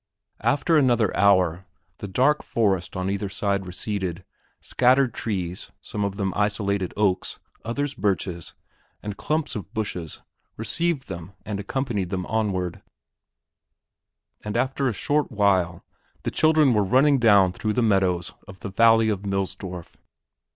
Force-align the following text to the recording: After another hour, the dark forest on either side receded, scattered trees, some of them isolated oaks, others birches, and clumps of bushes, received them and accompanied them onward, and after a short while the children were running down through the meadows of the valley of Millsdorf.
After 0.41 0.79
another 0.79 1.15
hour, 1.15 1.67
the 1.99 2.07
dark 2.07 2.41
forest 2.41 2.97
on 2.97 3.07
either 3.11 3.29
side 3.29 3.67
receded, 3.67 4.25
scattered 4.59 5.13
trees, 5.13 5.69
some 5.79 6.03
of 6.03 6.15
them 6.15 6.33
isolated 6.35 6.91
oaks, 6.97 7.37
others 7.63 7.93
birches, 7.93 8.55
and 9.03 9.15
clumps 9.15 9.55
of 9.55 9.71
bushes, 9.75 10.19
received 10.57 11.07
them 11.07 11.33
and 11.45 11.59
accompanied 11.59 12.09
them 12.09 12.25
onward, 12.25 12.81
and 14.43 14.57
after 14.57 14.89
a 14.89 14.93
short 14.93 15.31
while 15.31 15.85
the 16.23 16.31
children 16.31 16.73
were 16.73 16.83
running 16.83 17.19
down 17.19 17.51
through 17.53 17.73
the 17.73 17.83
meadows 17.83 18.33
of 18.47 18.61
the 18.61 18.69
valley 18.69 19.07
of 19.07 19.21
Millsdorf. 19.23 19.97